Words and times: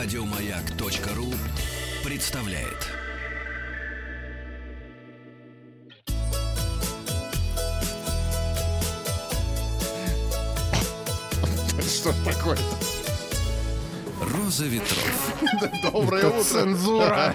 Радиомаяк.ру 0.00 1.26
представляет. 2.04 2.86
Что 11.80 12.12
ж 12.12 12.14
такое-то? 12.24 12.62
Роза 14.20 14.66
ветров. 14.66 15.34
Доброе 15.92 16.28
утро. 16.28 16.44
цензура. 16.44 17.34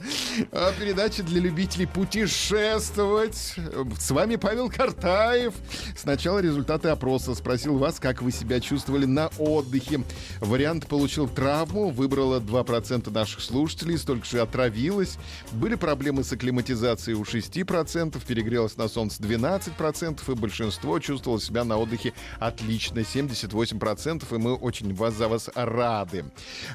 А, 0.52 0.72
Передача 0.78 1.22
для 1.22 1.40
любителей 1.40 1.86
путешествовать. 1.86 3.56
С 3.98 4.10
вами 4.10 4.36
Павел 4.36 4.70
Картаев. 4.70 5.54
Сначала 5.96 6.38
результаты 6.38 6.88
опроса. 6.88 7.34
Спросил 7.34 7.78
вас, 7.78 7.98
как 7.98 8.22
вы 8.22 8.32
себя 8.32 8.60
чувствовали 8.60 9.06
на 9.06 9.28
отдыхе. 9.38 10.02
Вариант 10.40 10.86
получил 10.86 11.28
травму. 11.28 11.90
Выбрало 11.90 12.40
2% 12.40 13.10
наших 13.10 13.40
слушателей. 13.40 13.98
Столько 13.98 14.26
же 14.26 14.40
отравилось. 14.40 15.18
Были 15.52 15.74
проблемы 15.74 16.24
с 16.24 16.32
акклиматизацией 16.32 17.16
у 17.16 17.22
6%. 17.22 18.24
Перегрелось 18.24 18.76
на 18.76 18.88
солнце 18.88 19.22
12%. 19.22 20.20
И 20.30 20.34
большинство 20.34 20.98
чувствовало 20.98 21.40
себя 21.40 21.64
на 21.64 21.78
отдыхе 21.78 22.12
отлично. 22.38 23.00
78%. 23.00 24.34
И 24.34 24.38
мы 24.38 24.54
очень 24.54 24.94
вас 24.94 25.14
за 25.14 25.28
вас 25.28 25.50
рады. 25.54 26.24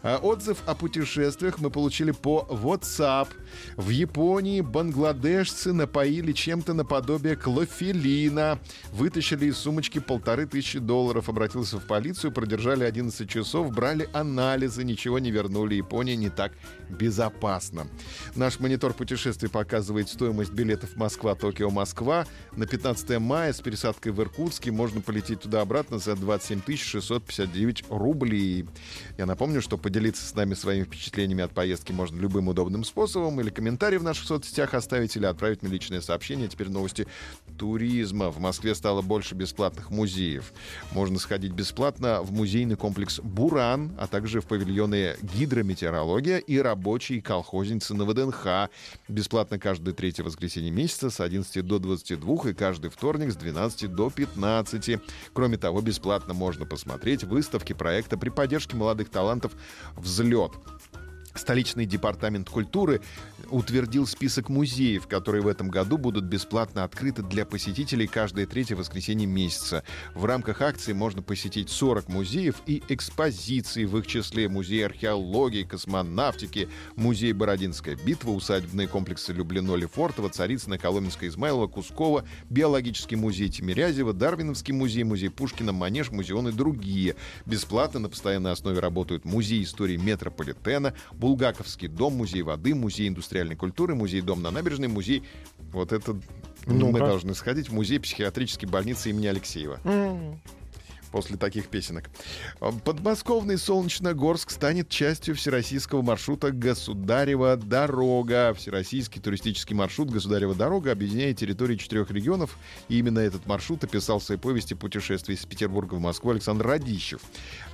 А, 0.03 0.17
Отзыв 0.17 0.58
о 0.66 0.76
путешествиях 0.76 1.59
мы 1.59 1.70
получили 1.70 2.12
по 2.12 2.48
WhatsApp. 2.50 3.28
В 3.76 3.90
Японии 3.90 4.62
бангладешцы 4.62 5.73
напоили 5.73 6.31
чем-то 6.31 6.73
наподобие 6.73 7.36
клофелина. 7.36 8.59
Вытащили 8.91 9.48
из 9.48 9.58
сумочки 9.58 9.99
полторы 9.99 10.45
тысячи 10.45 10.80
долларов. 10.80 11.30
Обратился 11.30 11.77
в 11.80 11.86
полицию, 11.86 12.31
продержали 12.31 12.84
11 12.84 13.30
часов, 13.30 13.72
брали 13.72 14.09
анализы, 14.13 14.83
ничего 14.83 15.20
не 15.20 15.31
вернули. 15.31 15.75
Япония 15.75 16.16
не 16.16 16.30
так 16.30 16.52
безопасна. 16.89 17.88
Наш 18.36 18.59
монитор 18.59 18.94
путешествий 18.94 19.50
показывает 19.50 20.09
стоимость 20.09 20.52
билетов 20.52 20.95
Москва-Токио, 20.95 21.70
Москва. 21.70 22.25
На 22.55 22.66
15 22.66 23.20
мая 23.20 23.53
с 23.53 23.61
пересадкой 23.61 24.11
в 24.11 24.22
Иркутске 24.22 24.72
можно 24.72 25.02
полететь 25.02 25.42
туда-обратно 25.42 26.00
за 26.00 26.16
27 26.16 26.61
659 26.75 27.86
рублей. 27.89 28.66
Я 29.17 29.25
напомню, 29.25 29.61
что 29.61 29.77
поделиться 29.77 30.25
с 30.25 30.36
нами 30.36 30.53
своими 30.53 30.83
впечатлениями 30.83 31.44
от 31.44 31.52
поездки 31.52 31.92
можно 31.92 32.20
любым 32.20 32.48
удобным 32.48 32.83
способом. 32.83 33.34
Или 33.39 33.50
комментарий 33.50 33.97
в 33.97 34.03
наших 34.03 34.25
соцсетях 34.25 34.73
оставить, 34.73 35.16
или 35.16 35.25
отправить 35.25 35.61
мне 35.61 35.72
личное 35.72 36.02
сообщение. 36.02 36.47
Теперь 36.47 36.69
новости 36.69 37.08
туризма. 37.58 38.30
В 38.30 38.39
Москве 38.39 38.75
стало 38.75 39.02
больше 39.02 39.36
бесплатных 39.36 39.89
музеев. 39.89 40.53
Можно 40.92 41.19
сходить 41.19 41.52
бесплатно 41.52 42.22
в 42.22 42.31
музейный 42.31 42.75
комплекс 42.75 43.19
«Буран», 43.19 43.92
а 43.97 44.08
также 44.08 44.42
в 44.42 44.45
павильоны 44.45 45.16
«Гидрометеорология» 45.22 46.38
и 46.38 46.58
рабочие 46.58 47.22
колхозницы 47.22 47.94
на 47.94 48.05
ВДНХ. 48.05 48.69
Бесплатно 49.08 49.59
каждое 49.59 49.94
третье 49.94 50.23
воскресенье 50.23 50.72
месяца 50.72 51.09
с 51.09 51.20
11 51.20 51.66
до 51.66 51.80
22 51.80 52.49
и 52.49 52.53
каждый 52.53 52.89
вторник 52.89 53.31
с 53.31 53.36
12 53.36 53.94
до 53.94 54.09
15. 54.09 54.99
Кроме 55.33 55.58
того, 55.58 55.81
бесплатно 55.81 56.33
можно 56.33 56.66
посмотреть 56.66 57.23
выставки 57.23 57.73
проекта 57.73 58.17
при 58.17 58.30
поддержке 58.30 58.75
молодых 58.75 59.09
талантов 59.09 59.53
«Взлет». 59.95 60.52
Столичный 61.36 61.86
департамент 61.86 62.50
культуры 62.50 63.02
утвердил 63.50 64.08
список 64.08 64.50
музеев, 64.50 65.05
которые 65.08 65.42
в 65.42 65.47
этом 65.47 65.69
году 65.69 65.97
будут 65.97 66.23
бесплатно 66.23 66.83
открыты 66.83 67.23
для 67.23 67.45
посетителей 67.45 68.08
каждое 68.08 68.45
третье 68.45 68.75
воскресенье 68.75 69.27
месяца. 69.27 69.83
В 70.14 70.25
рамках 70.25 70.61
акции 70.61 70.94
можно 70.94 71.22
посетить 71.22 71.69
40 71.69 72.08
музеев 72.08 72.55
и 72.66 72.81
экспозиций, 72.88 73.86
в 73.86 73.97
их 73.97 74.08
числе 74.08 74.47
музей 74.47 74.86
археологии, 74.86 75.64
космонавтики, 75.64 76.69
музей 76.95 77.33
Бородинская 77.33 77.95
битва, 77.97 78.31
усадебные 78.31 78.87
комплексы 78.87 79.33
Люблино, 79.33 79.76
Лефортово, 79.76 80.30
Царицына, 80.30 80.77
Коломенская, 80.77 81.30
Измайлова, 81.30 81.67
Кускова, 81.67 82.26
биологический 82.49 83.17
музей 83.17 83.49
Тимирязева, 83.49 84.14
Дарвиновский 84.14 84.73
музей, 84.73 85.04
музей 85.04 85.30
Пушкина, 85.30 85.73
Манеж, 85.73 86.11
музеон 86.11 86.48
и 86.48 86.52
другие. 86.54 87.15
Бесплатно 87.45 87.99
на 87.99 88.10
постоянной 88.10 88.54
основе 88.54 88.80
работают 88.80 89.26
музей 89.26 89.61
истории 89.64 89.98
метрополитена, 89.98 90.93
Булгаковский 91.25 91.87
дом, 91.87 92.13
музей 92.17 92.43
воды, 92.43 92.75
музей 92.75 93.08
индустриальной 93.08 93.55
культуры, 93.55 93.95
музей 93.95 94.21
дом 94.21 94.43
на 94.43 94.52
набережной, 94.52 94.89
музей... 94.89 95.23
Вот 95.71 95.91
это 95.91 96.13
мы 96.67 96.73
Ну-ка. 96.75 96.99
должны 96.99 97.33
сходить 97.33 97.69
в 97.69 97.73
музей 97.73 97.99
психиатрической 97.99 98.69
больницы 98.69 99.09
имени 99.09 99.25
Алексеева 99.25 99.80
М. 99.86 100.39
после 101.15 101.37
таких 101.37 101.70
песенок. 101.70 102.09
Подмосковный 102.83 103.58
Солнечногорск 103.58 104.49
станет 104.49 104.89
частью 104.89 105.33
всероссийского 105.36 106.02
маршрута 106.02 106.52
«Государева 106.52 107.55
дорога». 107.55 108.53
Всероссийский 108.53 109.21
туристический 109.21 109.77
маршрут 109.77 110.09
«Государева 110.09 110.54
дорога» 110.55 110.92
объединяет 110.92 111.37
территории 111.37 111.77
четырех 111.77 112.11
регионов. 112.11 112.58
И 112.89 112.99
именно 112.99 113.20
этот 113.20 113.45
маршрут 113.45 113.81
описал 113.86 114.20
в 114.20 114.25
своей 114.25 114.42
повести 114.42 114.73
«Путешествие 114.73 115.37
из 115.37 115.45
Петербурга 115.45 115.93
в 115.93 116.02
Москву» 116.02 116.31
Александр 116.31 116.67
Радищев. 116.67 117.21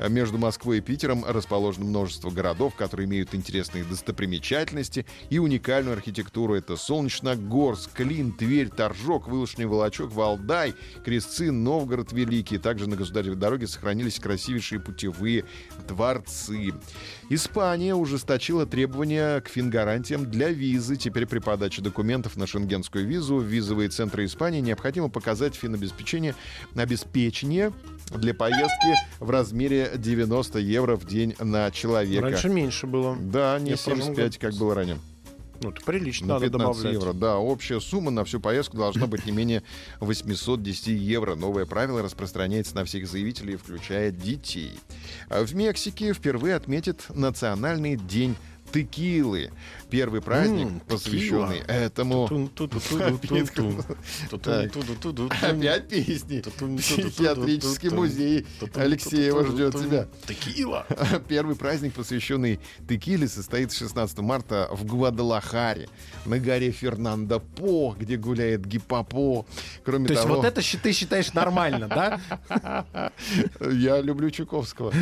Между 0.08 0.38
Москвой 0.38 0.78
и 0.78 0.82
Питером 0.82 1.26
расположено 1.26 1.86
множество 1.86 2.30
городов, 2.30 2.76
которые 2.76 3.08
имеют 3.08 3.34
интересные 3.34 3.84
достопримечательности 3.84 5.08
и 5.32 5.40
уникальную 5.40 5.96
архитектуру. 5.96 6.54
Это 6.54 6.78
Солнечногорск, 6.78 7.92
Клин, 7.94 8.34
Тверь, 8.34 8.70
Торжок, 8.70 9.28
Вылушный 9.28 9.66
Волочок, 9.66 10.12
Валдай, 10.12 10.76
Крестцы, 11.04 11.50
Новгород 11.52 12.12
Великий. 12.12 12.60
Также 12.60 12.88
на 12.88 12.96
государевой 13.32 13.36
дороге 13.36 13.68
сохранились 13.68 14.20
красивейшие 14.20 14.80
путевые 14.80 15.46
дворцы. 15.88 16.74
Испания 17.30 17.96
ужесточила 17.96 18.66
требования 18.66 19.42
к 19.42 19.48
фингарантиям 19.50 20.30
для 20.30 20.50
визы. 20.50 20.96
Теперь 20.96 21.26
при 21.26 21.40
подаче 21.40 21.82
документов 21.82 22.38
на 22.38 22.48
шенгенскую 22.48 23.06
визу 23.06 23.38
в 23.38 23.44
визовые 23.44 23.90
центры 23.90 24.26
Испании 24.26 24.62
необходимо 24.62 25.10
показать 25.10 25.56
финобеспечение 25.56 26.36
обеспечение 26.76 27.74
для 28.10 28.34
поездки 28.34 28.96
в 29.20 29.30
размере 29.30 29.92
90 29.96 30.60
евро 30.60 30.96
в 30.96 31.06
день 31.06 31.36
на 31.40 31.72
человека. 31.72 32.24
Раньше 32.24 32.50
меньше 32.50 32.88
было. 32.88 33.16
Да, 33.20 33.58
не 33.60 33.72
Я 33.72 33.78
в 33.78 33.84
прошлом 33.84 34.16
75, 34.16 34.38
как 34.38 34.54
было 34.56 34.76
ранее. 34.76 34.98
Ну, 35.62 35.70
это 35.70 35.82
прилично, 35.82 36.28
На 36.28 36.34
надо 36.36 36.48
15 36.48 36.82
добавлять. 36.84 36.94
евро. 37.02 37.14
Да, 37.14 37.38
общая 37.38 37.80
сумма 37.80 38.10
на 38.10 38.26
всю 38.26 38.40
поездку 38.40 38.78
должна 38.78 39.06
быть 39.06 39.26
не 39.26 39.32
менее 39.32 39.62
810 40.00 40.88
евро. 40.88 41.36
Новое 41.36 41.66
правило 41.66 42.02
распространяется 42.02 42.76
на 42.76 42.84
всех 42.84 43.08
заявителей, 43.08 43.58
включая 43.58 44.12
детей. 44.12 44.72
А 45.30 45.44
В 45.46 45.54
Мексике 45.54 46.14
впервые 46.14 46.56
отметят 46.56 47.06
Национальный 47.14 47.96
день 47.96 48.36
текилы. 48.72 49.52
Первый 49.90 50.22
праздник, 50.22 50.68
М, 50.68 50.80
посвященный 50.82 51.60
текила. 51.60 51.72
этому... 51.72 52.50
Опять 55.30 55.90
песни. 55.90 56.42
Психиатрический 56.78 57.90
музей 57.90 58.48
Алексеева 58.74 59.46
ждет 59.46 59.74
тебя. 59.74 60.08
Текила. 60.28 60.86
Первый 61.28 61.56
праздник, 61.56 61.94
посвященный 61.94 62.60
текиле, 62.88 63.28
состоится 63.28 63.80
16 63.80 64.20
марта 64.20 64.70
в 64.72 64.86
Гвадалахаре, 64.86 65.90
на 66.26 66.40
горе 66.40 66.72
Фернандо 66.72 67.40
По, 67.40 67.96
где 68.00 68.16
гуляет 68.16 68.66
гипопо. 68.66 69.46
Кроме 69.84 70.08
То 70.08 70.14
есть 70.14 70.24
того, 70.24 70.36
вот 70.36 70.46
это 70.46 70.62
ты 70.62 70.94
считаешь 70.94 71.34
нормально, 71.34 71.88
да? 71.88 73.12
я 73.72 74.02
люблю 74.02 74.30
Чуковского. 74.30 74.94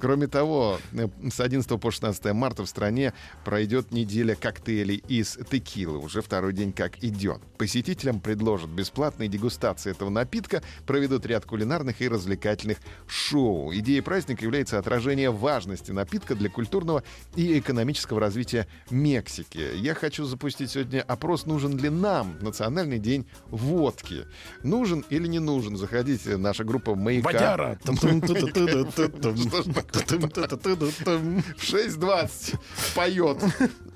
Кроме 0.00 0.26
того, 0.26 0.78
э, 0.92 1.08
с 1.30 1.40
11 1.40 1.78
по 1.80 1.90
16 1.90 2.32
марта 2.32 2.64
в 2.64 2.68
стране 2.68 3.12
пройдет 3.44 3.92
неделя 3.92 4.34
коктейлей 4.34 5.02
из 5.08 5.38
текилы. 5.50 5.98
Уже 5.98 6.22
второй 6.22 6.52
день 6.52 6.72
как 6.72 7.02
идет. 7.02 7.40
Посетителям 7.56 8.20
предложат 8.20 8.70
бесплатные 8.70 9.28
дегустации 9.28 9.90
этого 9.90 10.10
напитка, 10.10 10.62
проведут 10.86 11.26
ряд 11.26 11.44
кулинарных 11.44 12.00
и 12.00 12.08
развлекательных 12.08 12.78
шоу. 13.06 13.72
Идея 13.74 14.02
праздника 14.02 14.44
является 14.44 14.78
отражение 14.78 15.30
важности 15.30 15.92
напитка 15.92 16.34
для 16.34 16.50
культурного 16.50 17.02
и 17.36 17.58
экономического 17.58 18.20
развития 18.20 18.66
Мексики. 18.90 19.62
Я 19.76 19.94
хочу 19.94 20.24
запустить 20.24 20.70
сегодня 20.70 21.02
опрос, 21.02 21.46
нужен 21.46 21.78
ли 21.78 21.88
нам 21.88 22.38
Национальный 22.40 22.98
день 22.98 23.26
водки. 23.46 24.26
Нужен 24.62 25.04
или 25.10 25.26
не 25.26 25.38
нужен? 25.38 25.76
Заходите, 25.76 26.36
наша 26.36 26.64
группа 26.64 26.94
«Маяка». 26.94 27.28
Водяра. 27.32 27.78
В 27.84 27.92
6.20 31.62 32.58
поет. 33.08 33.42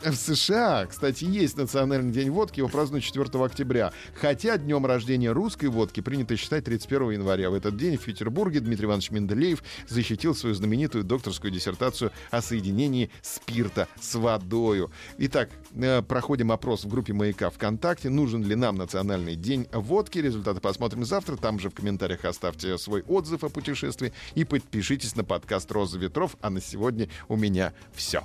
В 0.02 0.16
США, 0.16 0.86
кстати, 0.86 1.24
есть 1.24 1.56
Национальный 1.56 2.12
день 2.12 2.30
водки, 2.30 2.58
его 2.58 2.68
празднуют 2.68 3.04
4 3.04 3.26
октября. 3.44 3.92
Хотя 4.14 4.58
днем 4.58 4.84
рождения 4.84 5.30
русской 5.30 5.66
водки 5.66 6.00
принято 6.00 6.36
считать 6.36 6.64
31 6.64 7.10
января. 7.10 7.50
В 7.50 7.54
этот 7.54 7.76
день 7.76 7.96
в 7.96 8.04
Петербурге 8.04 8.60
Дмитрий 8.60 8.86
Иванович 8.86 9.10
Менделеев 9.10 9.62
защитил 9.88 10.34
свою 10.34 10.54
знаменитую 10.54 11.04
докторскую 11.04 11.52
диссертацию 11.52 12.10
о 12.30 12.42
соединении 12.42 13.10
спирта 13.22 13.86
с 14.00 14.14
водою. 14.16 14.90
Итак, 15.18 15.50
э, 15.74 16.02
проходим 16.02 16.50
опрос 16.50 16.84
в 16.84 16.88
группе 16.88 17.12
«Маяка» 17.12 17.50
ВКонтакте. 17.50 18.10
Нужен 18.10 18.42
ли 18.42 18.56
нам 18.56 18.76
Национальный 18.76 19.36
день 19.36 19.68
водки? 19.72 20.18
Результаты 20.18 20.60
посмотрим 20.60 21.04
завтра. 21.04 21.36
Там 21.36 21.60
же 21.60 21.70
в 21.70 21.74
комментариях 21.74 22.24
оставьте 22.24 22.76
свой 22.78 23.02
отзыв 23.02 23.44
о 23.44 23.48
путешествии 23.48 24.12
и 24.34 24.44
подпишитесь 24.44 25.14
на 25.14 25.22
подкаст 25.22 25.70
«Роза 25.70 25.98
ветров». 25.98 26.36
А 26.40 26.50
на 26.50 26.60
сегодня 26.60 27.08
у 27.28 27.36
меня 27.36 27.72
все. 27.94 28.24